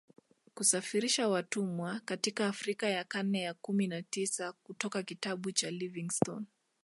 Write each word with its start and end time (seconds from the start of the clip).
Kusafirisha 0.53 1.27
watumwa 1.27 1.99
katika 2.05 2.47
Afrika 2.47 2.89
ya 2.89 3.03
karne 3.03 3.41
ya 3.41 3.53
kumi 3.53 3.87
na 3.87 4.01
tisa 4.01 4.51
kutoka 4.53 5.03
kitabu 5.03 5.51
cha 5.51 5.71
Livingstone 5.71 6.45